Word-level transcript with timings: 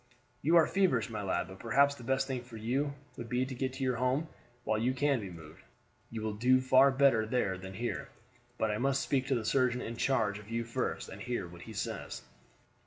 "You 0.41 0.55
are 0.55 0.65
feverish, 0.65 1.11
my 1.11 1.21
lad; 1.21 1.47
but 1.47 1.59
perhaps 1.59 1.93
the 1.93 2.03
best 2.03 2.25
thing 2.25 2.41
for 2.41 2.57
you 2.57 2.95
would 3.17 3.29
be 3.29 3.45
to 3.45 3.53
get 3.53 3.79
you 3.79 3.93
home 3.97 4.29
while 4.63 4.79
you 4.79 4.95
can 4.95 5.19
be 5.19 5.29
moved. 5.29 5.61
You 6.09 6.23
will 6.23 6.33
do 6.33 6.59
far 6.59 6.89
better 6.89 7.23
there 7.27 7.55
than 7.55 7.75
here. 7.75 8.09
But 8.57 8.71
I 8.71 8.79
must 8.79 9.03
speak 9.03 9.27
to 9.27 9.35
the 9.35 9.45
surgeon 9.45 9.79
in 9.81 9.97
charge 9.97 10.39
of 10.39 10.49
you 10.49 10.63
first, 10.63 11.07
and 11.07 11.21
hear 11.21 11.47
what 11.47 11.61
he 11.69 11.73
says." 11.73 12.23